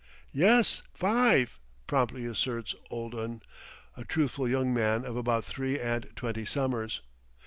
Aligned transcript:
"Yes, 0.31 0.81
five," 0.95 1.59
promptly 1.85 2.25
asserts 2.25 2.73
"old 2.89 3.13
un," 3.13 3.43
a 3.95 4.03
truthful 4.03 4.49
young 4.49 4.73
man 4.73 5.05
of 5.05 5.15
about 5.15 5.45
three 5.45 5.79
and 5.79 6.09
twenty 6.15 6.43
summers. 6.43 7.01